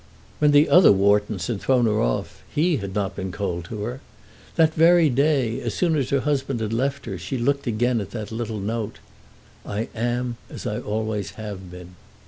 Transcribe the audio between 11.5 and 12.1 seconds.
been!"